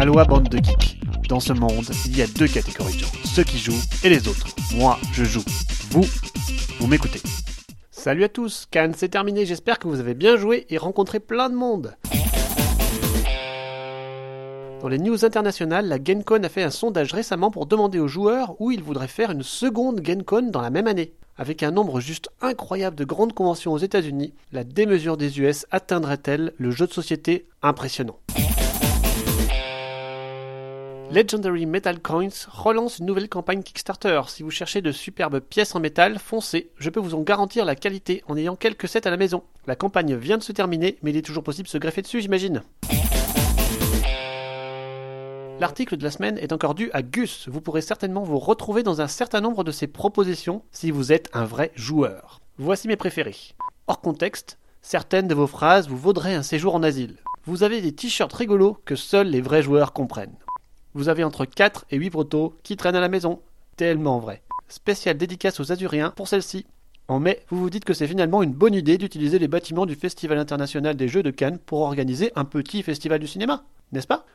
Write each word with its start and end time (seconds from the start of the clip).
Aloha 0.00 0.24
bande 0.24 0.48
de 0.48 0.56
geeks. 0.56 0.98
Dans 1.28 1.40
ce 1.40 1.52
monde, 1.52 1.84
il 2.06 2.16
y 2.16 2.22
a 2.22 2.26
deux 2.26 2.48
catégories 2.48 2.94
de 2.94 3.00
gens, 3.00 3.12
ceux 3.22 3.44
qui 3.44 3.58
jouent 3.58 3.82
et 4.02 4.08
les 4.08 4.28
autres. 4.28 4.46
Moi, 4.74 4.98
je 5.12 5.24
joue. 5.24 5.44
Vous, 5.90 6.06
vous 6.78 6.86
m'écoutez. 6.86 7.20
Salut 7.90 8.24
à 8.24 8.30
tous, 8.30 8.66
Cannes 8.70 8.94
c'est 8.96 9.10
terminé, 9.10 9.44
j'espère 9.44 9.78
que 9.78 9.88
vous 9.88 10.00
avez 10.00 10.14
bien 10.14 10.38
joué 10.38 10.64
et 10.70 10.78
rencontré 10.78 11.20
plein 11.20 11.50
de 11.50 11.54
monde. 11.54 11.94
Dans 14.80 14.88
les 14.88 14.96
news 14.96 15.22
internationales, 15.22 15.86
la 15.86 16.02
GenCon 16.02 16.44
a 16.44 16.48
fait 16.48 16.62
un 16.62 16.70
sondage 16.70 17.12
récemment 17.12 17.50
pour 17.50 17.66
demander 17.66 17.98
aux 17.98 18.08
joueurs 18.08 18.58
où 18.58 18.70
ils 18.70 18.82
voudraient 18.82 19.06
faire 19.06 19.32
une 19.32 19.42
seconde 19.42 20.00
GenCon 20.02 20.48
dans 20.50 20.62
la 20.62 20.70
même 20.70 20.86
année. 20.86 21.12
Avec 21.36 21.62
un 21.62 21.72
nombre 21.72 22.00
juste 22.00 22.30
incroyable 22.40 22.96
de 22.96 23.04
grandes 23.04 23.34
conventions 23.34 23.74
aux 23.74 23.78
États-Unis, 23.78 24.32
la 24.50 24.64
démesure 24.64 25.18
des 25.18 25.40
US 25.40 25.66
atteindrait-elle 25.70 26.54
le 26.56 26.70
jeu 26.70 26.86
de 26.86 26.92
société 26.94 27.48
impressionnant? 27.60 28.16
Legendary 31.12 31.66
Metal 31.66 31.98
Coins 31.98 32.46
relance 32.52 33.00
une 33.00 33.06
nouvelle 33.06 33.28
campagne 33.28 33.64
Kickstarter. 33.64 34.20
Si 34.28 34.44
vous 34.44 34.52
cherchez 34.52 34.80
de 34.80 34.92
superbes 34.92 35.40
pièces 35.40 35.74
en 35.74 35.80
métal, 35.80 36.20
foncez, 36.20 36.70
je 36.76 36.88
peux 36.88 37.00
vous 37.00 37.16
en 37.16 37.22
garantir 37.22 37.64
la 37.64 37.74
qualité 37.74 38.22
en 38.28 38.36
ayant 38.36 38.54
quelques 38.54 38.86
sets 38.86 39.08
à 39.08 39.10
la 39.10 39.16
maison. 39.16 39.42
La 39.66 39.74
campagne 39.74 40.14
vient 40.14 40.38
de 40.38 40.44
se 40.44 40.52
terminer, 40.52 40.98
mais 41.02 41.10
il 41.10 41.16
est 41.16 41.26
toujours 41.26 41.42
possible 41.42 41.66
de 41.66 41.70
se 41.70 41.78
greffer 41.78 42.02
dessus, 42.02 42.20
j'imagine. 42.20 42.62
L'article 45.58 45.96
de 45.96 46.04
la 46.04 46.12
semaine 46.12 46.38
est 46.38 46.52
encore 46.52 46.76
dû 46.76 46.90
à 46.92 47.02
Gus. 47.02 47.48
Vous 47.48 47.60
pourrez 47.60 47.82
certainement 47.82 48.22
vous 48.22 48.38
retrouver 48.38 48.84
dans 48.84 49.00
un 49.00 49.08
certain 49.08 49.40
nombre 49.40 49.64
de 49.64 49.72
ses 49.72 49.88
propositions 49.88 50.62
si 50.70 50.92
vous 50.92 51.10
êtes 51.10 51.28
un 51.32 51.44
vrai 51.44 51.72
joueur. 51.74 52.40
Voici 52.56 52.86
mes 52.86 52.94
préférés. 52.94 53.56
Hors 53.88 54.00
contexte, 54.00 54.58
certaines 54.80 55.26
de 55.26 55.34
vos 55.34 55.48
phrases 55.48 55.88
vous 55.88 55.98
vaudraient 55.98 56.36
un 56.36 56.44
séjour 56.44 56.76
en 56.76 56.84
asile. 56.84 57.16
Vous 57.46 57.64
avez 57.64 57.80
des 57.80 57.92
t-shirts 57.92 58.32
rigolos 58.32 58.76
que 58.84 58.94
seuls 58.94 59.26
les 59.26 59.40
vrais 59.40 59.62
joueurs 59.62 59.92
comprennent. 59.92 60.38
Vous 60.94 61.08
avez 61.08 61.22
entre 61.22 61.44
4 61.44 61.86
et 61.90 61.96
8 61.96 62.10
protos 62.10 62.56
qui 62.64 62.76
traînent 62.76 62.96
à 62.96 63.00
la 63.00 63.08
maison. 63.08 63.40
Tellement 63.76 64.18
vrai. 64.18 64.42
Spécial 64.68 65.16
dédicace 65.16 65.60
aux 65.60 65.70
Azuriens 65.70 66.10
pour 66.10 66.26
celle-ci. 66.26 66.66
En 67.06 67.20
mai, 67.20 67.44
vous 67.48 67.60
vous 67.60 67.70
dites 67.70 67.84
que 67.84 67.94
c'est 67.94 68.08
finalement 68.08 68.42
une 68.42 68.52
bonne 68.52 68.74
idée 68.74 68.98
d'utiliser 68.98 69.38
les 69.38 69.48
bâtiments 69.48 69.86
du 69.86 69.94
Festival 69.94 70.38
international 70.38 70.96
des 70.96 71.08
Jeux 71.08 71.22
de 71.22 71.30
Cannes 71.30 71.58
pour 71.58 71.80
organiser 71.80 72.32
un 72.34 72.44
petit 72.44 72.82
festival 72.82 73.20
du 73.20 73.26
cinéma, 73.26 73.64
n'est-ce 73.92 74.06
pas? 74.06 74.26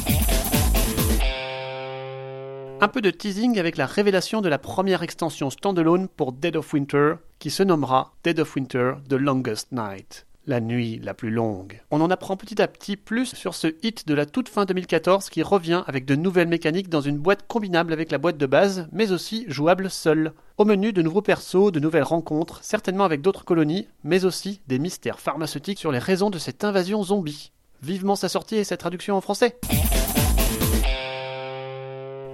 Un 2.81 2.88
peu 2.89 3.01
de 3.01 3.11
teasing 3.11 3.59
avec 3.59 3.77
la 3.77 3.85
révélation 3.85 4.41
de 4.41 4.49
la 4.49 4.57
première 4.57 5.03
extension 5.03 5.49
standalone 5.49 6.07
pour 6.09 6.33
Dead 6.33 6.55
of 6.57 6.73
Winter, 6.73 7.16
qui 7.39 7.49
se 7.49 7.63
nommera 7.63 8.13
Dead 8.23 8.39
of 8.39 8.55
Winter 8.55 8.95
The 9.09 9.13
Longest 9.13 9.72
Night 9.72 10.25
la 10.47 10.59
nuit 10.59 10.99
la 11.03 11.13
plus 11.13 11.31
longue. 11.31 11.81
On 11.91 12.01
en 12.01 12.09
apprend 12.09 12.38
petit 12.38 12.61
à 12.61 12.67
petit 12.67 12.97
plus 12.97 13.33
sur 13.35 13.55
ce 13.55 13.75
hit 13.83 14.07
de 14.07 14.13
la 14.13 14.25
toute 14.25 14.49
fin 14.49 14.65
2014 14.65 15.29
qui 15.29 15.43
revient 15.43 15.83
avec 15.88 16.05
de 16.05 16.15
nouvelles 16.15 16.47
mécaniques 16.47 16.89
dans 16.89 17.01
une 17.01 17.17
boîte 17.17 17.45
combinable 17.47 17.93
avec 17.93 18.11
la 18.11 18.17
boîte 18.17 18.38
de 18.38 18.45
base, 18.45 18.88
mais 18.91 19.11
aussi 19.11 19.45
jouable 19.47 19.89
seule. 19.89 20.33
Au 20.57 20.66
menu, 20.66 20.93
de 20.93 21.01
nouveaux 21.01 21.21
persos, 21.21 21.71
de 21.71 21.79
nouvelles 21.79 22.03
rencontres, 22.03 22.63
certainement 22.63 23.03
avec 23.03 23.21
d'autres 23.21 23.45
colonies, 23.45 23.88
mais 24.03 24.25
aussi 24.25 24.61
des 24.67 24.79
mystères 24.79 25.19
pharmaceutiques 25.19 25.79
sur 25.79 25.91
les 25.91 25.99
raisons 25.99 26.29
de 26.29 26.39
cette 26.39 26.63
invasion 26.63 27.03
zombie. 27.03 27.51
Vivement 27.81 28.16
sa 28.16 28.29
sortie 28.29 28.55
et 28.55 28.63
sa 28.63 28.77
traduction 28.77 29.16
en 29.16 29.21
français. 29.21 29.59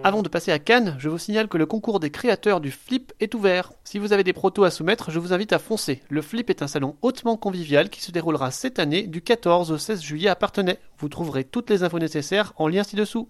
Avant 0.04 0.24
de 0.24 0.30
passer 0.30 0.52
à 0.52 0.58
Cannes, 0.58 0.96
je 0.98 1.10
vous 1.10 1.20
signale 1.20 1.48
que 1.48 1.60
le 1.60 1.68
concours 1.68 2.00
des 2.00 2.10
créateurs 2.10 2.60
du 2.60 2.72
Flip 2.72 3.14
est 3.20 3.36
ouvert. 3.36 3.72
Si 3.84 4.00
vous 4.00 4.14
avez 4.14 4.24
des 4.24 4.34
protos 4.34 4.64
à 4.64 4.72
soumettre, 4.72 5.12
je 5.12 5.20
vous 5.20 5.32
invite 5.32 5.54
à 5.54 5.60
foncer. 5.60 6.02
Le 6.10 6.24
Flip 6.24 6.50
est 6.50 6.64
un 6.64 6.68
salon 6.68 6.96
hautement 7.04 7.38
convivial 7.38 7.88
qui 7.92 8.02
se 8.02 8.12
déroulera 8.12 8.50
cette 8.50 8.80
année 8.80 9.04
du 9.04 9.22
14 9.22 9.72
au 9.72 9.78
16 9.78 10.02
juillet 10.02 10.30
à 10.30 10.36
Partenay. 10.36 10.80
Vous 10.98 11.08
trouverez 11.08 11.44
toutes 11.44 11.70
les 11.70 11.84
infos 11.84 12.00
nécessaires 12.00 12.54
en 12.56 12.68
lien 12.68 12.84
ci-dessous. 12.84 13.28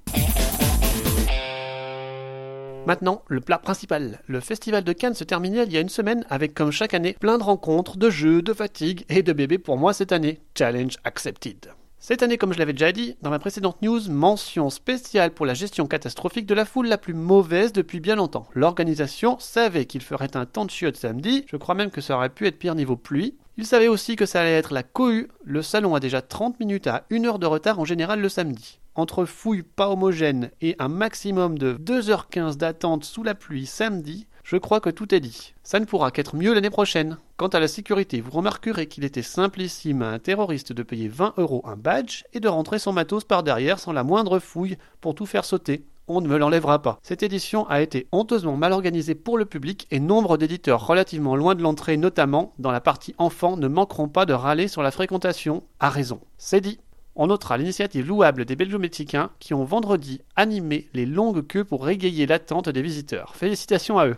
Maintenant, 2.88 3.24
le 3.28 3.42
plat 3.42 3.58
principal. 3.58 4.22
Le 4.28 4.40
festival 4.40 4.86
de 4.86 4.94
Cannes 4.94 5.14
se 5.14 5.26
terminait 5.26 5.66
il 5.66 5.74
y 5.74 5.78
a 5.78 5.82
une 5.82 5.90
semaine 5.90 6.26
avec, 6.30 6.54
comme 6.54 6.72
chaque 6.72 6.94
année, 6.94 7.18
plein 7.20 7.38
de 7.38 7.44
rencontres, 7.44 7.98
de 7.98 8.10
jeux, 8.10 8.42
de 8.42 8.54
fatigue 8.54 9.04
et 9.10 9.24
de 9.24 9.34
bébés 9.34 9.58
pour 9.58 9.76
moi 9.76 9.92
cette 9.92 10.14
année. 10.14 10.40
Challenge 10.58 10.96
accepted. 11.04 11.74
Cette 12.04 12.24
année, 12.24 12.40
comme 12.40 12.52
je 12.52 12.58
l'avais 12.58 12.74
déjà 12.74 12.92
dit, 12.92 13.16
dans 13.22 13.30
ma 13.30 13.38
précédente 13.38 13.84
news, 13.84 14.10
mention 14.10 14.72
spéciale 14.72 15.30
pour 15.30 15.46
la 15.46 15.54
gestion 15.54 15.86
catastrophique 15.86 16.48
de 16.48 16.56
la 16.56 16.66
foule 16.66 16.88
la 16.88 16.98
plus 16.98 17.14
mauvaise 17.14 17.74
depuis 17.74 18.00
bien 18.00 18.16
longtemps. 18.16 18.48
L'organisation 18.56 19.38
savait 19.38 19.86
qu'il 19.86 20.02
ferait 20.02 20.36
un 20.36 20.48
temps 20.48 20.66
de 20.66 20.72
chiottes 20.72 20.98
samedi, 20.98 21.46
je 21.46 21.58
crois 21.58 21.76
même 21.76 21.92
que 21.92 22.02
ça 22.02 22.16
aurait 22.16 22.30
pu 22.30 22.48
être 22.48 22.58
pire 22.58 22.74
niveau 22.74 22.96
pluie. 22.96 23.36
Il 23.56 23.68
savait 23.68 23.88
aussi 23.88 24.16
que 24.16 24.26
ça 24.26 24.42
allait 24.42 24.58
être 24.58 24.74
la 24.74 24.82
cohue, 24.82 25.28
le 25.44 25.62
salon 25.62 25.94
a 25.94 26.00
déjà 26.00 26.24
30 26.24 26.60
minutes 26.60 26.88
à 26.88 27.06
1 27.12 27.24
heure 27.24 27.38
de 27.38 27.46
retard 27.46 27.80
en 27.80 27.86
général 27.86 28.20
le 28.20 28.30
samedi. 28.30 28.80
Entre 28.96 29.26
fouilles 29.26 29.62
pas 29.62 29.92
homogènes 29.92 30.50
et 30.60 30.76
un 30.80 30.88
maximum 30.88 31.60
de 31.60 31.76
2h15 31.76 32.58
d'attente 32.58 33.06
sous 33.06 33.22
la 33.22 33.36
pluie 33.36 33.68
samedi, 33.68 34.26
je 34.52 34.58
crois 34.58 34.82
que 34.82 34.90
tout 34.90 35.16
est 35.16 35.22
dit. 35.22 35.54
Ça 35.64 35.80
ne 35.80 35.86
pourra 35.86 36.12
qu'être 36.12 36.36
mieux 36.36 36.54
l'année 36.54 36.70
prochaine. 36.70 37.18
Quant 37.38 37.48
à 37.48 37.62
la 37.62 37.70
sécurité, 37.70 38.20
vous 38.20 38.32
remarquerez 38.32 38.86
qu'il 38.86 39.06
était 39.06 39.22
simplissime 39.22 40.02
à 40.02 40.10
un 40.10 40.20
terroriste 40.20 40.74
de 40.74 40.84
payer 40.84 41.08
20 41.08 41.36
euros 41.38 41.64
un 41.66 41.78
badge 41.78 42.24
et 42.34 42.42
de 42.42 42.50
rentrer 42.50 42.78
son 42.78 42.92
matos 42.92 43.24
par 43.24 43.44
derrière 43.44 43.80
sans 43.80 43.94
la 43.94 44.04
moindre 44.04 44.40
fouille 44.40 44.78
pour 45.00 45.16
tout 45.16 45.26
faire 45.26 45.46
sauter. 45.46 45.86
On 46.10 46.20
ne 46.20 46.28
me 46.28 46.36
l'enlèvera 46.36 46.82
pas. 46.82 47.00
Cette 47.02 47.24
édition 47.24 47.66
a 47.70 47.82
été 47.82 48.10
honteusement 48.12 48.58
mal 48.58 48.74
organisée 48.74 49.16
pour 49.16 49.38
le 49.38 49.46
public 49.46 49.88
et 49.90 50.02
nombre 50.02 50.36
d'éditeurs 50.36 50.86
relativement 50.86 51.38
loin 51.38 51.56
de 51.56 51.64
l'entrée, 51.64 51.96
notamment 51.96 52.54
dans 52.60 52.72
la 52.72 52.82
partie 52.82 53.16
enfants, 53.20 53.56
ne 53.56 53.70
manqueront 53.70 54.10
pas 54.10 54.26
de 54.26 54.34
râler 54.34 54.68
sur 54.68 54.84
la 54.84 54.92
fréquentation. 54.92 55.64
À 55.80 55.90
raison. 55.90 56.20
C'est 56.38 56.60
dit. 56.60 56.82
On 57.16 57.28
notera 57.28 57.58
l'initiative 57.58 58.08
louable 58.08 58.46
des 58.46 58.56
Belgio-Mexicains 58.56 59.32
qui 59.40 59.54
ont 59.54 59.66
vendredi 59.66 60.22
animé 60.38 60.88
les 60.94 61.06
longues 61.06 61.46
queues 61.46 61.66
pour 61.66 61.84
régayer 61.84 62.26
l'attente 62.26 62.70
des 62.70 62.82
visiteurs. 62.82 63.36
Félicitations 63.36 64.00
à 64.00 64.08
eux. 64.08 64.16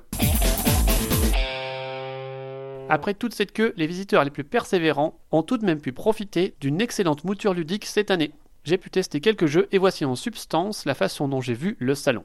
Après 2.89 3.15
toute 3.15 3.33
cette 3.33 3.53
queue, 3.53 3.73
les 3.77 3.87
visiteurs 3.87 4.23
les 4.23 4.29
plus 4.29 4.43
persévérants 4.43 5.19
ont 5.31 5.41
tout 5.41 5.57
de 5.57 5.65
même 5.65 5.81
pu 5.81 5.91
profiter 5.91 6.53
d'une 6.61 6.81
excellente 6.81 7.23
mouture 7.23 7.55
ludique 7.55 7.85
cette 7.85 8.11
année. 8.11 8.31
J'ai 8.63 8.77
pu 8.77 8.91
tester 8.91 9.21
quelques 9.21 9.47
jeux 9.47 9.67
et 9.71 9.79
voici 9.79 10.05
en 10.05 10.15
substance 10.15 10.85
la 10.85 10.93
façon 10.93 11.27
dont 11.27 11.41
j'ai 11.41 11.55
vu 11.55 11.75
le 11.79 11.95
salon. 11.95 12.23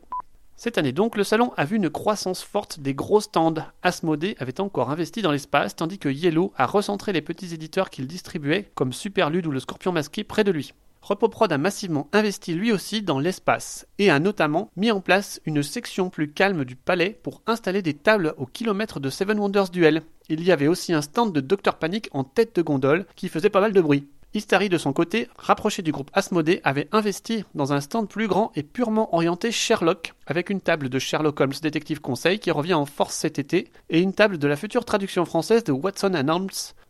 Cette 0.60 0.76
année 0.76 0.90
donc, 0.90 1.16
le 1.16 1.22
salon 1.22 1.52
a 1.56 1.64
vu 1.64 1.76
une 1.76 1.88
croissance 1.88 2.42
forte 2.42 2.80
des 2.80 2.92
gros 2.92 3.20
stands. 3.20 3.54
Asmodée 3.84 4.34
avait 4.40 4.60
encore 4.60 4.90
investi 4.90 5.22
dans 5.22 5.30
l'espace, 5.30 5.76
tandis 5.76 6.00
que 6.00 6.08
Yellow 6.08 6.52
a 6.56 6.66
recentré 6.66 7.12
les 7.12 7.22
petits 7.22 7.54
éditeurs 7.54 7.90
qu'il 7.90 8.08
distribuait, 8.08 8.68
comme 8.74 8.92
Superlude 8.92 9.46
ou 9.46 9.52
le 9.52 9.60
Scorpion 9.60 9.92
Masqué, 9.92 10.24
près 10.24 10.42
de 10.42 10.50
lui. 10.50 10.74
Repoprod 11.00 11.52
a 11.52 11.58
massivement 11.58 12.08
investi 12.12 12.54
lui 12.54 12.72
aussi 12.72 13.02
dans 13.02 13.20
l'espace 13.20 13.86
et 14.00 14.10
a 14.10 14.18
notamment 14.18 14.68
mis 14.74 14.90
en 14.90 15.00
place 15.00 15.40
une 15.46 15.62
section 15.62 16.10
plus 16.10 16.32
calme 16.32 16.64
du 16.64 16.74
palais 16.74 17.20
pour 17.22 17.40
installer 17.46 17.80
des 17.80 17.94
tables 17.94 18.34
au 18.36 18.44
kilomètre 18.44 18.98
de 18.98 19.10
Seven 19.10 19.38
Wonders 19.38 19.70
Duel. 19.70 20.02
Il 20.28 20.42
y 20.42 20.50
avait 20.50 20.66
aussi 20.66 20.92
un 20.92 21.02
stand 21.02 21.32
de 21.32 21.40
Dr 21.40 21.74
Panic 21.74 22.08
en 22.10 22.24
tête 22.24 22.56
de 22.56 22.62
gondole 22.62 23.06
qui 23.14 23.28
faisait 23.28 23.48
pas 23.48 23.60
mal 23.60 23.72
de 23.72 23.80
bruit. 23.80 24.08
Istari, 24.38 24.68
de 24.68 24.78
son 24.78 24.92
côté, 24.92 25.26
rapproché 25.36 25.82
du 25.82 25.90
groupe 25.90 26.12
Asmodée, 26.12 26.60
avait 26.62 26.88
investi 26.92 27.44
dans 27.56 27.72
un 27.72 27.80
stand 27.80 28.08
plus 28.08 28.28
grand 28.28 28.52
et 28.54 28.62
purement 28.62 29.12
orienté 29.12 29.50
Sherlock, 29.50 30.14
avec 30.28 30.48
une 30.48 30.60
table 30.60 30.88
de 30.88 31.00
Sherlock 31.00 31.40
Holmes 31.40 31.54
Détective 31.60 32.00
Conseil 32.00 32.38
qui 32.38 32.52
revient 32.52 32.74
en 32.74 32.86
force 32.86 33.16
cet 33.16 33.40
été, 33.40 33.72
et 33.90 34.00
une 34.00 34.12
table 34.12 34.38
de 34.38 34.46
la 34.46 34.54
future 34.54 34.84
traduction 34.84 35.24
française 35.24 35.64
de 35.64 35.72
Watson 35.72 36.14
and 36.14 36.28
Holmes, 36.28 36.48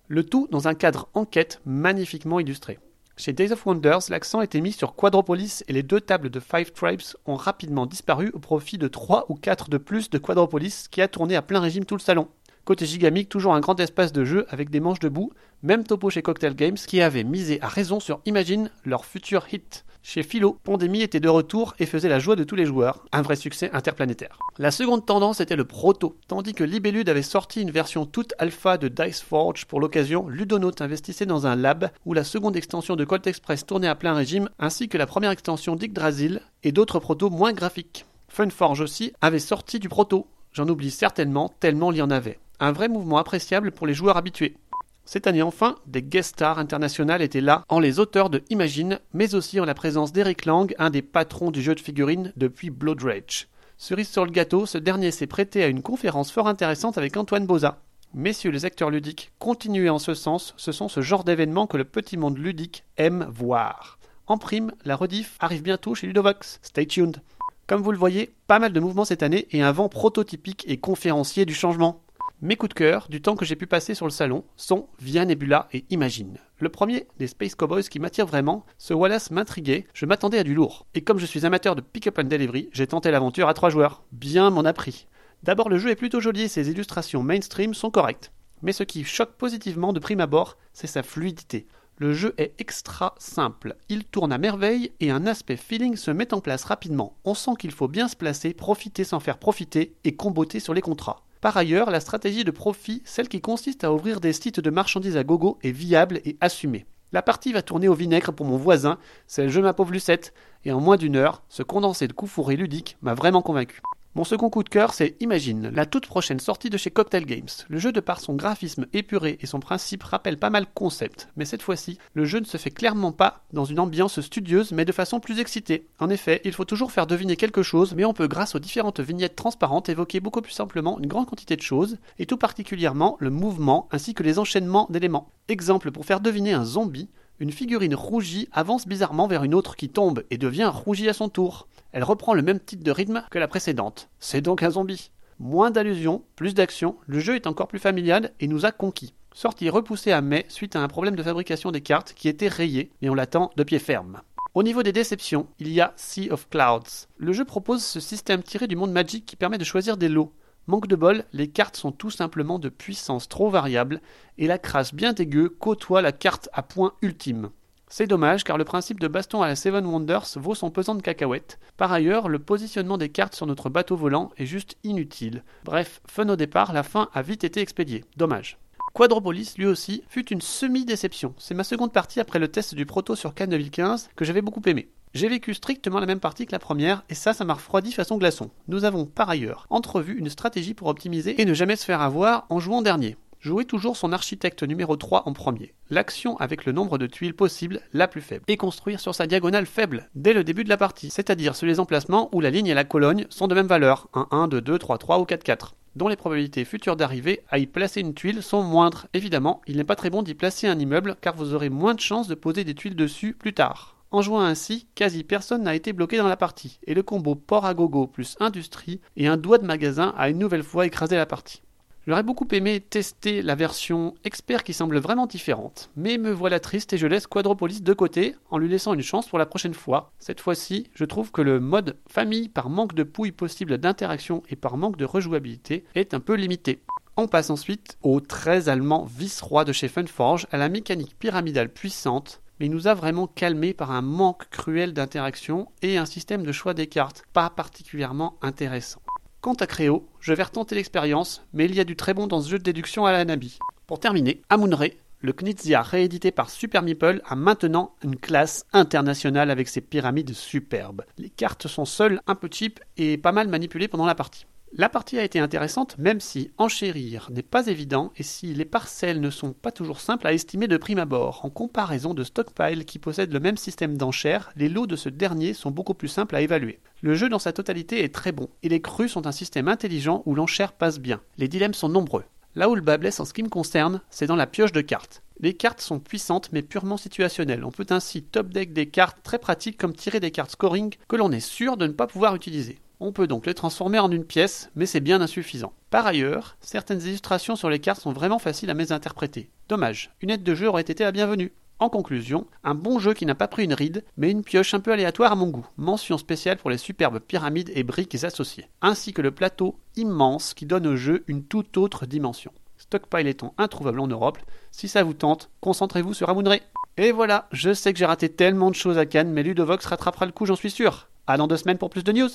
le 0.08 0.24
tout 0.24 0.46
dans 0.50 0.68
un 0.68 0.74
cadre 0.74 1.08
enquête 1.14 1.62
magnifiquement 1.64 2.38
illustré. 2.38 2.78
Chez 3.16 3.32
Days 3.32 3.50
of 3.50 3.64
Wonders, 3.64 4.10
l'accent 4.10 4.42
était 4.42 4.60
mis 4.60 4.72
sur 4.72 4.94
Quadropolis 4.94 5.64
et 5.68 5.72
les 5.72 5.82
deux 5.82 6.02
tables 6.02 6.28
de 6.28 6.40
Five 6.40 6.72
Tribes 6.72 7.00
ont 7.24 7.36
rapidement 7.36 7.86
disparu 7.86 8.30
au 8.34 8.40
profit 8.40 8.76
de 8.76 8.88
3 8.88 9.24
ou 9.30 9.34
4 9.36 9.70
de 9.70 9.78
plus 9.78 10.10
de 10.10 10.18
Quadropolis 10.18 10.86
qui 10.88 11.00
a 11.00 11.08
tourné 11.08 11.34
à 11.34 11.40
plein 11.40 11.60
régime 11.60 11.86
tout 11.86 11.96
le 11.96 12.00
salon. 12.00 12.28
Côté 12.68 12.84
Gigamic, 12.84 13.30
toujours 13.30 13.54
un 13.54 13.60
grand 13.60 13.80
espace 13.80 14.12
de 14.12 14.26
jeu 14.26 14.44
avec 14.50 14.68
des 14.68 14.80
manches 14.80 14.98
debout, 14.98 15.32
même 15.62 15.84
topo 15.84 16.10
chez 16.10 16.20
Cocktail 16.20 16.54
Games 16.54 16.76
qui 16.76 17.00
avait 17.00 17.24
misé 17.24 17.58
à 17.62 17.66
raison 17.66 17.98
sur 17.98 18.20
Imagine, 18.26 18.70
leur 18.84 19.06
futur 19.06 19.46
hit. 19.50 19.86
Chez 20.02 20.22
Philo, 20.22 20.58
Pandémie 20.64 21.00
était 21.00 21.18
de 21.18 21.30
retour 21.30 21.74
et 21.78 21.86
faisait 21.86 22.10
la 22.10 22.18
joie 22.18 22.36
de 22.36 22.44
tous 22.44 22.56
les 22.56 22.66
joueurs, 22.66 23.06
un 23.10 23.22
vrai 23.22 23.36
succès 23.36 23.70
interplanétaire. 23.72 24.38
La 24.58 24.70
seconde 24.70 25.06
tendance 25.06 25.40
était 25.40 25.56
le 25.56 25.64
proto, 25.64 26.18
tandis 26.28 26.52
que 26.52 26.62
Libellude 26.62 27.08
avait 27.08 27.22
sorti 27.22 27.62
une 27.62 27.70
version 27.70 28.04
toute 28.04 28.34
alpha 28.36 28.76
de 28.76 28.88
Dice 28.88 29.22
Forge 29.22 29.64
pour 29.64 29.80
l'occasion, 29.80 30.28
Ludonote 30.28 30.82
investissait 30.82 31.24
dans 31.24 31.46
un 31.46 31.56
lab 31.56 31.88
où 32.04 32.12
la 32.12 32.22
seconde 32.22 32.54
extension 32.54 32.96
de 32.96 33.06
Colt 33.06 33.26
Express 33.26 33.64
tournait 33.64 33.88
à 33.88 33.94
plein 33.94 34.12
régime, 34.12 34.50
ainsi 34.58 34.90
que 34.90 34.98
la 34.98 35.06
première 35.06 35.30
extension 35.30 35.74
d'Yggdrasil 35.74 36.42
et 36.64 36.72
d'autres 36.72 36.98
protos 36.98 37.30
moins 37.30 37.54
graphiques. 37.54 38.04
Funforge 38.28 38.82
aussi 38.82 39.14
avait 39.22 39.38
sorti 39.38 39.78
du 39.78 39.88
proto, 39.88 40.26
j'en 40.52 40.68
oublie 40.68 40.90
certainement 40.90 41.50
tellement 41.60 41.92
il 41.92 41.96
y 41.96 42.02
en 42.02 42.10
avait. 42.10 42.38
Un 42.60 42.72
vrai 42.72 42.88
mouvement 42.88 43.18
appréciable 43.18 43.70
pour 43.70 43.86
les 43.86 43.94
joueurs 43.94 44.16
habitués. 44.16 44.56
Cette 45.04 45.26
année 45.26 45.42
enfin, 45.42 45.76
des 45.86 46.02
guest 46.02 46.30
stars 46.30 46.58
internationales 46.58 47.22
étaient 47.22 47.40
là, 47.40 47.64
en 47.68 47.78
les 47.78 48.00
auteurs 48.00 48.30
de 48.30 48.42
Imagine, 48.50 48.98
mais 49.12 49.36
aussi 49.36 49.60
en 49.60 49.64
la 49.64 49.74
présence 49.74 50.12
d'Eric 50.12 50.44
Lang, 50.44 50.74
un 50.78 50.90
des 50.90 51.02
patrons 51.02 51.50
du 51.52 51.62
jeu 51.62 51.74
de 51.74 51.80
figurines 51.80 52.32
depuis 52.36 52.70
Blood 52.70 53.02
Rage. 53.02 53.46
Cerise 53.76 54.08
sur 54.08 54.24
le 54.24 54.32
gâteau, 54.32 54.66
ce 54.66 54.76
dernier 54.76 55.12
s'est 55.12 55.28
prêté 55.28 55.62
à 55.62 55.68
une 55.68 55.82
conférence 55.82 56.32
fort 56.32 56.48
intéressante 56.48 56.98
avec 56.98 57.16
Antoine 57.16 57.46
Boza. 57.46 57.78
Messieurs 58.12 58.50
les 58.50 58.64
acteurs 58.64 58.90
ludiques, 58.90 59.30
continuez 59.38 59.88
en 59.88 60.00
ce 60.00 60.14
sens, 60.14 60.52
ce 60.56 60.72
sont 60.72 60.88
ce 60.88 61.00
genre 61.00 61.22
d'événements 61.22 61.68
que 61.68 61.76
le 61.76 61.84
petit 61.84 62.16
monde 62.16 62.38
ludique 62.38 62.82
aime 62.96 63.28
voir. 63.30 64.00
En 64.26 64.36
prime, 64.36 64.72
la 64.84 64.96
rediff 64.96 65.36
arrive 65.38 65.62
bientôt 65.62 65.94
chez 65.94 66.08
Ludovox. 66.08 66.58
Stay 66.62 66.86
tuned. 66.86 67.22
Comme 67.68 67.82
vous 67.82 67.92
le 67.92 67.98
voyez, 67.98 68.34
pas 68.46 68.58
mal 68.58 68.72
de 68.72 68.80
mouvements 68.80 69.04
cette 69.04 69.22
année 69.22 69.46
et 69.52 69.62
un 69.62 69.72
vent 69.72 69.88
prototypique 69.88 70.64
et 70.66 70.78
conférencier 70.78 71.44
du 71.46 71.54
changement. 71.54 72.02
Mes 72.40 72.54
coups 72.54 72.68
de 72.68 72.74
cœur, 72.74 73.08
du 73.10 73.20
temps 73.20 73.34
que 73.34 73.44
j'ai 73.44 73.56
pu 73.56 73.66
passer 73.66 73.96
sur 73.96 74.06
le 74.06 74.12
salon, 74.12 74.44
sont 74.54 74.86
Via 75.00 75.24
Nebula 75.24 75.66
et 75.72 75.84
Imagine. 75.90 76.38
Le 76.60 76.68
premier, 76.68 77.08
des 77.18 77.26
Space 77.26 77.56
Cowboys 77.56 77.82
qui 77.82 77.98
m'attire 77.98 78.26
vraiment, 78.26 78.64
ce 78.78 78.94
Wallace 78.94 79.32
m'intriguait, 79.32 79.88
je 79.92 80.06
m'attendais 80.06 80.38
à 80.38 80.44
du 80.44 80.54
lourd. 80.54 80.86
Et 80.94 81.00
comme 81.00 81.18
je 81.18 81.26
suis 81.26 81.44
amateur 81.44 81.74
de 81.74 81.80
pick-up 81.80 82.16
and 82.16 82.28
delivery, 82.28 82.68
j'ai 82.72 82.86
tenté 82.86 83.10
l'aventure 83.10 83.48
à 83.48 83.54
trois 83.54 83.70
joueurs. 83.70 84.04
Bien 84.12 84.50
m'en 84.50 84.64
a 84.64 84.72
pris. 84.72 85.08
D'abord, 85.42 85.68
le 85.68 85.78
jeu 85.78 85.90
est 85.90 85.96
plutôt 85.96 86.20
joli 86.20 86.42
et 86.42 86.48
ses 86.48 86.70
illustrations 86.70 87.24
mainstream 87.24 87.74
sont 87.74 87.90
correctes. 87.90 88.30
Mais 88.62 88.72
ce 88.72 88.84
qui 88.84 89.02
choque 89.02 89.32
positivement 89.32 89.92
de 89.92 89.98
prime 89.98 90.20
abord, 90.20 90.58
c'est 90.72 90.86
sa 90.86 91.02
fluidité. 91.02 91.66
Le 91.96 92.12
jeu 92.12 92.34
est 92.38 92.54
extra 92.60 93.16
simple, 93.18 93.74
il 93.88 94.04
tourne 94.04 94.32
à 94.32 94.38
merveille 94.38 94.92
et 95.00 95.10
un 95.10 95.26
aspect 95.26 95.56
feeling 95.56 95.96
se 95.96 96.12
met 96.12 96.32
en 96.32 96.40
place 96.40 96.62
rapidement. 96.62 97.16
On 97.24 97.34
sent 97.34 97.56
qu'il 97.58 97.72
faut 97.72 97.88
bien 97.88 98.06
se 98.06 98.14
placer, 98.14 98.54
profiter 98.54 99.02
sans 99.02 99.18
faire 99.18 99.38
profiter 99.38 99.96
et 100.04 100.14
comboter 100.14 100.60
sur 100.60 100.72
les 100.72 100.82
contrats. 100.82 101.24
Par 101.40 101.56
ailleurs, 101.56 101.90
la 101.90 102.00
stratégie 102.00 102.42
de 102.42 102.50
profit, 102.50 103.02
celle 103.04 103.28
qui 103.28 103.40
consiste 103.40 103.84
à 103.84 103.92
ouvrir 103.92 104.20
des 104.20 104.32
sites 104.32 104.58
de 104.58 104.70
marchandises 104.70 105.16
à 105.16 105.22
gogo, 105.22 105.58
est 105.62 105.70
viable 105.70 106.20
et 106.24 106.36
assumée. 106.40 106.86
La 107.12 107.22
partie 107.22 107.52
va 107.52 107.62
tourner 107.62 107.88
au 107.88 107.94
vinaigre 107.94 108.32
pour 108.32 108.44
mon 108.44 108.56
voisin, 108.56 108.98
c'est 109.26 109.44
le 109.44 109.48
jeu 109.48 109.62
ma 109.62 109.72
pauvre 109.72 109.92
Lucette, 109.92 110.34
et 110.64 110.72
en 110.72 110.80
moins 110.80 110.96
d'une 110.96 111.16
heure, 111.16 111.42
ce 111.48 111.62
condensé 111.62 112.08
de 112.08 112.12
coups 112.12 112.32
fourrés 112.32 112.56
ludiques 112.56 112.96
m'a 113.02 113.14
vraiment 113.14 113.40
convaincu. 113.40 113.80
Mon 114.14 114.24
second 114.24 114.48
coup 114.48 114.62
de 114.62 114.68
cœur, 114.70 114.94
c'est 114.94 115.16
Imagine, 115.20 115.68
la 115.68 115.84
toute 115.84 116.06
prochaine 116.06 116.40
sortie 116.40 116.70
de 116.70 116.78
chez 116.78 116.90
Cocktail 116.90 117.26
Games. 117.26 117.48
Le 117.68 117.78
jeu, 117.78 117.92
de 117.92 118.00
par 118.00 118.20
son 118.20 118.34
graphisme 118.34 118.86
épuré 118.94 119.38
et 119.40 119.46
son 119.46 119.60
principe, 119.60 120.02
rappelle 120.02 120.38
pas 120.38 120.48
mal 120.50 120.66
concept, 120.66 121.28
mais 121.36 121.44
cette 121.44 121.62
fois-ci, 121.62 121.98
le 122.14 122.24
jeu 122.24 122.40
ne 122.40 122.46
se 122.46 122.56
fait 122.56 122.70
clairement 122.70 123.12
pas 123.12 123.44
dans 123.52 123.66
une 123.66 123.78
ambiance 123.78 124.20
studieuse, 124.22 124.72
mais 124.72 124.86
de 124.86 124.92
façon 124.92 125.20
plus 125.20 125.40
excitée. 125.40 125.86
En 125.98 126.08
effet, 126.08 126.40
il 126.44 126.54
faut 126.54 126.64
toujours 126.64 126.90
faire 126.90 127.06
deviner 127.06 127.36
quelque 127.36 127.62
chose, 127.62 127.94
mais 127.94 128.06
on 128.06 128.14
peut, 128.14 128.28
grâce 128.28 128.54
aux 128.54 128.60
différentes 128.60 129.00
vignettes 129.00 129.36
transparentes, 129.36 129.90
évoquer 129.90 130.20
beaucoup 130.20 130.40
plus 130.40 130.52
simplement 130.52 130.98
une 130.98 131.06
grande 131.06 131.26
quantité 131.26 131.54
de 131.54 131.62
choses, 131.62 131.98
et 132.18 132.26
tout 132.26 132.38
particulièrement 132.38 133.18
le 133.20 133.30
mouvement 133.30 133.88
ainsi 133.92 134.14
que 134.14 134.22
les 134.22 134.38
enchaînements 134.38 134.88
d'éléments. 134.90 135.30
Exemple 135.48 135.92
pour 135.92 136.06
faire 136.06 136.20
deviner 136.20 136.54
un 136.54 136.64
zombie, 136.64 137.08
une 137.40 137.52
figurine 137.52 137.94
rougie 137.94 138.48
avance 138.52 138.88
bizarrement 138.88 139.28
vers 139.28 139.44
une 139.44 139.54
autre 139.54 139.76
qui 139.76 139.88
tombe 139.88 140.24
et 140.30 140.38
devient 140.38 140.70
rougie 140.72 141.08
à 141.08 141.12
son 141.12 141.28
tour. 141.28 141.68
Elle 141.92 142.04
reprend 142.04 142.34
le 142.34 142.42
même 142.42 142.60
type 142.60 142.82
de 142.82 142.90
rythme 142.90 143.22
que 143.30 143.38
la 143.38 143.48
précédente. 143.48 144.08
C'est 144.18 144.40
donc 144.40 144.62
un 144.62 144.70
zombie. 144.70 145.10
Moins 145.38 145.70
d'allusions, 145.70 146.24
plus 146.34 146.54
d'action, 146.54 146.96
le 147.06 147.20
jeu 147.20 147.36
est 147.36 147.46
encore 147.46 147.68
plus 147.68 147.78
familial 147.78 148.32
et 148.40 148.48
nous 148.48 148.66
a 148.66 148.72
conquis. 148.72 149.14
Sortie 149.32 149.70
repoussée 149.70 150.10
à 150.10 150.20
mai 150.20 150.46
suite 150.48 150.74
à 150.74 150.80
un 150.80 150.88
problème 150.88 151.14
de 151.14 151.22
fabrication 151.22 151.70
des 151.70 151.80
cartes 151.80 152.12
qui 152.14 152.28
était 152.28 152.48
rayé, 152.48 152.90
mais 153.00 153.08
on 153.08 153.14
l'attend 153.14 153.52
de 153.56 153.62
pied 153.62 153.78
ferme. 153.78 154.20
Au 154.54 154.64
niveau 154.64 154.82
des 154.82 154.92
déceptions, 154.92 155.46
il 155.60 155.68
y 155.68 155.80
a 155.80 155.92
Sea 155.94 156.30
of 156.32 156.48
Clouds. 156.48 157.06
Le 157.18 157.32
jeu 157.32 157.44
propose 157.44 157.84
ce 157.84 158.00
système 158.00 158.42
tiré 158.42 158.66
du 158.66 158.74
monde 158.74 158.90
magique 158.90 159.26
qui 159.26 159.36
permet 159.36 159.58
de 159.58 159.64
choisir 159.64 159.96
des 159.96 160.08
lots. 160.08 160.32
Manque 160.68 160.86
de 160.86 160.96
bol, 160.96 161.24
les 161.32 161.48
cartes 161.48 161.76
sont 161.76 161.92
tout 161.92 162.10
simplement 162.10 162.58
de 162.58 162.68
puissance 162.68 163.26
trop 163.26 163.48
variable 163.48 164.02
et 164.36 164.46
la 164.46 164.58
crasse 164.58 164.92
bien 164.92 165.14
dégueu 165.14 165.48
côtoie 165.48 166.02
la 166.02 166.12
carte 166.12 166.50
à 166.52 166.62
point 166.62 166.92
ultime. 167.00 167.48
C'est 167.88 168.06
dommage 168.06 168.44
car 168.44 168.58
le 168.58 168.66
principe 168.66 169.00
de 169.00 169.08
baston 169.08 169.40
à 169.40 169.48
la 169.48 169.56
Seven 169.56 169.86
Wonders 169.86 170.26
vaut 170.36 170.54
son 170.54 170.70
pesant 170.70 170.94
de 170.94 171.00
cacahuètes. 171.00 171.58
Par 171.78 171.90
ailleurs, 171.90 172.28
le 172.28 172.38
positionnement 172.38 172.98
des 172.98 173.08
cartes 173.08 173.34
sur 173.34 173.46
notre 173.46 173.70
bateau 173.70 173.96
volant 173.96 174.30
est 174.36 174.44
juste 174.44 174.76
inutile. 174.84 175.42
Bref, 175.64 176.02
fun 176.06 176.28
au 176.28 176.36
départ, 176.36 176.74
la 176.74 176.82
fin 176.82 177.08
a 177.14 177.22
vite 177.22 177.44
été 177.44 177.62
expédiée. 177.62 178.04
Dommage. 178.18 178.58
Quadropolis, 178.92 179.56
lui 179.56 179.64
aussi, 179.64 180.02
fut 180.10 180.28
une 180.28 180.42
semi-déception. 180.42 181.34
C'est 181.38 181.54
ma 181.54 181.64
seconde 181.64 181.94
partie 181.94 182.20
après 182.20 182.38
le 182.38 182.48
test 182.48 182.74
du 182.74 182.84
proto 182.84 183.16
sur 183.16 183.32
Cannes 183.32 183.50
2015 183.50 184.10
que 184.14 184.26
j'avais 184.26 184.42
beaucoup 184.42 184.62
aimé. 184.66 184.90
J'ai 185.14 185.28
vécu 185.28 185.54
strictement 185.54 186.00
la 186.00 186.06
même 186.06 186.20
partie 186.20 186.46
que 186.46 186.52
la 186.52 186.58
première, 186.58 187.02
et 187.08 187.14
ça, 187.14 187.32
ça 187.32 187.44
m'a 187.44 187.54
refroidi 187.54 187.92
façon 187.92 188.18
glaçon. 188.18 188.50
Nous 188.68 188.84
avons 188.84 189.06
par 189.06 189.30
ailleurs 189.30 189.66
entrevu 189.70 190.18
une 190.18 190.28
stratégie 190.28 190.74
pour 190.74 190.88
optimiser 190.88 191.40
et 191.40 191.44
ne 191.44 191.54
jamais 191.54 191.76
se 191.76 191.84
faire 191.84 192.02
avoir 192.02 192.46
en 192.50 192.60
jouant 192.60 192.82
dernier. 192.82 193.16
Jouez 193.40 193.64
toujours 193.64 193.96
son 193.96 194.12
architecte 194.12 194.64
numéro 194.64 194.96
3 194.96 195.22
en 195.26 195.32
premier, 195.32 195.72
l'action 195.90 196.36
avec 196.38 196.64
le 196.64 196.72
nombre 196.72 196.98
de 196.98 197.06
tuiles 197.06 197.34
possible 197.34 197.80
la 197.92 198.08
plus 198.08 198.20
faible, 198.20 198.44
et 198.48 198.56
construire 198.56 198.98
sur 198.98 199.14
sa 199.14 199.28
diagonale 199.28 199.66
faible 199.66 200.10
dès 200.16 200.32
le 200.32 200.42
début 200.42 200.64
de 200.64 200.68
la 200.68 200.76
partie, 200.76 201.08
c'est-à-dire 201.08 201.54
sur 201.54 201.66
les 201.68 201.78
emplacements 201.78 202.28
où 202.34 202.40
la 202.40 202.50
ligne 202.50 202.66
et 202.66 202.74
la 202.74 202.82
colonne 202.82 203.26
sont 203.30 203.46
de 203.46 203.54
même 203.54 203.68
valeur, 203.68 204.08
1, 204.12 204.26
1, 204.32 204.48
2, 204.48 204.60
2, 204.60 204.78
3, 204.78 204.98
3 204.98 205.20
ou 205.20 205.24
4, 205.24 205.44
4 205.44 205.74
dont 205.96 206.08
les 206.08 206.16
probabilités 206.16 206.64
futures 206.64 206.96
d'arriver 206.96 207.40
à 207.50 207.58
y 207.58 207.66
placer 207.66 208.00
une 208.00 208.14
tuile 208.14 208.42
sont 208.42 208.62
moindres. 208.62 209.08
Évidemment, 209.14 209.62
il 209.66 209.76
n'est 209.76 209.84
pas 209.84 209.96
très 209.96 210.10
bon 210.10 210.22
d'y 210.22 210.34
placer 210.34 210.68
un 210.68 210.78
immeuble 210.78 211.16
car 211.20 211.34
vous 211.34 211.54
aurez 211.54 211.70
moins 211.70 211.94
de 211.94 212.00
chances 212.00 212.28
de 212.28 212.36
poser 212.36 212.62
des 212.62 212.74
tuiles 212.74 212.94
dessus 212.94 213.34
plus 213.34 213.52
tard. 213.52 213.97
En 214.10 214.22
jouant 214.22 214.40
ainsi, 214.40 214.86
quasi 214.94 215.22
personne 215.22 215.64
n'a 215.64 215.74
été 215.74 215.92
bloqué 215.92 216.16
dans 216.16 216.28
la 216.28 216.36
partie, 216.36 216.80
et 216.86 216.94
le 216.94 217.02
combo 217.02 217.34
port 217.34 217.66
à 217.66 217.74
gogo 217.74 218.06
plus 218.06 218.36
industrie 218.40 219.00
et 219.16 219.26
un 219.26 219.36
doigt 219.36 219.58
de 219.58 219.66
magasin 219.66 220.14
a 220.16 220.30
une 220.30 220.38
nouvelle 220.38 220.62
fois 220.62 220.86
écrasé 220.86 221.16
la 221.16 221.26
partie. 221.26 221.62
J'aurais 222.06 222.22
beaucoup 222.22 222.48
aimé 222.52 222.80
tester 222.80 223.42
la 223.42 223.54
version 223.54 224.14
expert 224.24 224.64
qui 224.64 224.72
semble 224.72 224.96
vraiment 224.96 225.26
différente, 225.26 225.90
mais 225.94 226.16
me 226.16 226.30
voilà 226.30 226.58
triste 226.58 226.94
et 226.94 226.96
je 226.96 227.06
laisse 227.06 227.26
Quadropolis 227.26 227.82
de 227.82 227.92
côté 227.92 228.34
en 228.48 228.56
lui 228.56 228.70
laissant 228.70 228.94
une 228.94 229.02
chance 229.02 229.28
pour 229.28 229.38
la 229.38 229.44
prochaine 229.44 229.74
fois. 229.74 230.10
Cette 230.18 230.40
fois-ci, 230.40 230.88
je 230.94 231.04
trouve 231.04 231.30
que 231.30 231.42
le 231.42 231.60
mode 231.60 231.98
famille 232.08 232.48
par 232.48 232.70
manque 232.70 232.94
de 232.94 233.02
pouilles 233.02 233.32
possibles 233.32 233.76
d'interaction 233.76 234.42
et 234.48 234.56
par 234.56 234.78
manque 234.78 234.96
de 234.96 235.04
rejouabilité 235.04 235.84
est 235.94 236.14
un 236.14 236.20
peu 236.20 236.32
limité. 236.32 236.80
On 237.18 237.28
passe 237.28 237.50
ensuite 237.50 237.98
au 238.02 238.20
très 238.20 238.70
allemand 238.70 239.04
vice-roi 239.04 239.66
de 239.66 239.72
chez 239.74 239.88
Funforge 239.88 240.46
à 240.50 240.56
la 240.56 240.70
mécanique 240.70 241.18
pyramidale 241.18 241.68
puissante 241.68 242.40
mais 242.58 242.66
il 242.66 242.72
nous 242.72 242.88
a 242.88 242.94
vraiment 242.94 243.26
calmé 243.26 243.74
par 243.74 243.90
un 243.90 244.02
manque 244.02 244.48
cruel 244.50 244.92
d'interaction 244.92 245.68
et 245.82 245.96
un 245.96 246.06
système 246.06 246.42
de 246.42 246.52
choix 246.52 246.74
des 246.74 246.86
cartes 246.86 247.24
pas 247.32 247.50
particulièrement 247.50 248.38
intéressant. 248.42 249.00
Quant 249.40 249.54
à 249.54 249.66
Créo, 249.66 250.08
je 250.20 250.32
vais 250.32 250.42
retenter 250.42 250.74
l'expérience, 250.74 251.44
mais 251.52 251.66
il 251.66 251.74
y 251.74 251.80
a 251.80 251.84
du 251.84 251.96
très 251.96 252.14
bon 252.14 252.26
dans 252.26 252.40
ce 252.40 252.50
jeu 252.50 252.58
de 252.58 252.64
déduction 252.64 253.06
à 253.06 253.12
la 253.12 253.24
Nabi. 253.24 253.58
Pour 253.86 254.00
terminer, 254.00 254.42
Amunre, 254.48 254.84
le 255.20 255.32
Knizia 255.32 255.82
réédité 255.82 256.30
par 256.30 256.50
Super 256.50 256.82
Meeple 256.82 257.22
a 257.24 257.34
maintenant 257.34 257.94
une 258.04 258.16
classe 258.16 258.66
internationale 258.72 259.50
avec 259.50 259.68
ses 259.68 259.80
pyramides 259.80 260.32
superbes. 260.32 261.04
Les 261.18 261.30
cartes 261.30 261.66
sont 261.66 261.84
seules, 261.84 262.20
un 262.26 262.34
peu 262.34 262.48
cheap 262.52 262.80
et 262.96 263.18
pas 263.18 263.32
mal 263.32 263.48
manipulées 263.48 263.88
pendant 263.88 264.06
la 264.06 264.14
partie. 264.14 264.46
La 264.74 264.90
partie 264.90 265.18
a 265.18 265.24
été 265.24 265.38
intéressante 265.38 265.96
même 265.96 266.20
si 266.20 266.50
enchérir 266.58 267.30
n'est 267.32 267.42
pas 267.42 267.68
évident 267.68 268.12
et 268.16 268.22
si 268.22 268.52
les 268.52 268.66
parcelles 268.66 269.20
ne 269.20 269.30
sont 269.30 269.52
pas 269.52 269.72
toujours 269.72 270.00
simples 270.00 270.26
à 270.26 270.34
estimer 270.34 270.68
de 270.68 270.76
prime 270.76 270.98
abord. 270.98 271.44
En 271.44 271.50
comparaison 271.50 272.12
de 272.12 272.22
Stockpile 272.22 272.84
qui 272.84 272.98
possède 272.98 273.32
le 273.32 273.40
même 273.40 273.56
système 273.56 273.96
d'enchères, 273.96 274.52
les 274.56 274.68
lots 274.68 274.86
de 274.86 274.94
ce 274.94 275.08
dernier 275.08 275.54
sont 275.54 275.70
beaucoup 275.70 275.94
plus 275.94 276.08
simples 276.08 276.36
à 276.36 276.42
évaluer. 276.42 276.80
Le 277.00 277.14
jeu 277.14 277.30
dans 277.30 277.38
sa 277.38 277.52
totalité 277.52 278.04
est 278.04 278.14
très 278.14 278.30
bon 278.30 278.48
et 278.62 278.68
les 278.68 278.82
crues 278.82 279.08
sont 279.08 279.26
un 279.26 279.32
système 279.32 279.68
intelligent 279.68 280.22
où 280.26 280.34
l'enchère 280.34 280.72
passe 280.72 280.98
bien. 280.98 281.22
Les 281.38 281.48
dilemmes 281.48 281.74
sont 281.74 281.88
nombreux. 281.88 282.24
Là 282.54 282.68
où 282.68 282.74
le 282.74 282.82
bas 282.82 282.98
blesse 282.98 283.20
en 283.20 283.24
ce 283.24 283.32
qui 283.32 283.42
me 283.42 283.48
concerne, 283.48 284.02
c'est 284.10 284.26
dans 284.26 284.36
la 284.36 284.46
pioche 284.46 284.72
de 284.72 284.80
cartes. 284.82 285.22
Les 285.40 285.54
cartes 285.54 285.80
sont 285.80 285.98
puissantes 285.98 286.50
mais 286.52 286.62
purement 286.62 286.96
situationnelles. 286.98 287.64
On 287.64 287.70
peut 287.70 287.86
ainsi 287.90 288.22
top 288.22 288.48
deck 288.48 288.74
des 288.74 288.88
cartes 288.88 289.18
très 289.22 289.38
pratiques 289.38 289.78
comme 289.78 289.94
tirer 289.94 290.20
des 290.20 290.30
cartes 290.30 290.50
scoring 290.50 290.94
que 291.08 291.16
l'on 291.16 291.32
est 291.32 291.40
sûr 291.40 291.78
de 291.78 291.86
ne 291.86 291.92
pas 291.92 292.06
pouvoir 292.06 292.34
utiliser. 292.34 292.80
On 293.00 293.12
peut 293.12 293.28
donc 293.28 293.46
les 293.46 293.54
transformer 293.54 294.00
en 294.00 294.10
une 294.10 294.24
pièce, 294.24 294.70
mais 294.74 294.84
c'est 294.84 294.98
bien 294.98 295.20
insuffisant. 295.20 295.72
Par 295.88 296.04
ailleurs, 296.04 296.56
certaines 296.60 297.00
illustrations 297.00 297.54
sur 297.54 297.70
les 297.70 297.78
cartes 297.78 298.00
sont 298.00 298.12
vraiment 298.12 298.40
faciles 298.40 298.70
à 298.70 298.74
mésinterpréter. 298.74 299.50
Dommage, 299.68 300.10
une 300.20 300.30
aide 300.30 300.42
de 300.42 300.54
jeu 300.56 300.68
aurait 300.68 300.82
été 300.82 301.04
la 301.04 301.12
bienvenue. 301.12 301.52
En 301.78 301.90
conclusion, 301.90 302.48
un 302.64 302.74
bon 302.74 302.98
jeu 302.98 303.14
qui 303.14 303.24
n'a 303.24 303.36
pas 303.36 303.46
pris 303.46 303.62
une 303.62 303.74
ride, 303.74 304.04
mais 304.16 304.32
une 304.32 304.42
pioche 304.42 304.74
un 304.74 304.80
peu 304.80 304.90
aléatoire 304.90 305.30
à 305.30 305.36
mon 305.36 305.46
goût. 305.46 305.64
Mention 305.76 306.18
spéciale 306.18 306.56
pour 306.56 306.70
les 306.70 306.78
superbes 306.78 307.20
pyramides 307.20 307.70
et 307.72 307.84
briques 307.84 308.16
associées, 308.24 308.68
ainsi 308.82 309.12
que 309.12 309.22
le 309.22 309.30
plateau 309.30 309.78
immense 309.94 310.52
qui 310.52 310.66
donne 310.66 310.88
au 310.88 310.96
jeu 310.96 311.22
une 311.28 311.44
toute 311.44 311.76
autre 311.76 312.04
dimension. 312.04 312.50
Stockpile 312.78 313.28
étant 313.28 313.54
introuvable 313.58 314.00
en 314.00 314.08
Europe, 314.08 314.38
si 314.72 314.88
ça 314.88 315.04
vous 315.04 315.14
tente, 315.14 315.50
concentrez-vous 315.60 316.14
sur 316.14 316.30
Amunre. 316.30 316.56
Et 316.96 317.12
voilà, 317.12 317.48
je 317.52 317.72
sais 317.72 317.92
que 317.92 317.98
j'ai 318.00 318.06
raté 318.06 318.28
tellement 318.28 318.70
de 318.70 318.74
choses 318.74 318.98
à 318.98 319.06
Cannes, 319.06 319.30
mais 319.30 319.44
Ludovox 319.44 319.86
rattrapera 319.86 320.26
le 320.26 320.32
coup, 320.32 320.46
j'en 320.46 320.56
suis 320.56 320.72
sûr. 320.72 321.08
À 321.28 321.36
dans 321.36 321.46
deux 321.46 321.58
semaines 321.58 321.78
pour 321.78 321.90
plus 321.90 322.02
de 322.02 322.10
news. 322.10 322.30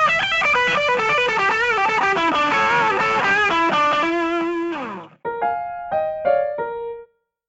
Ha 0.00 0.12
ha 0.12 0.26
ha! 0.32 0.39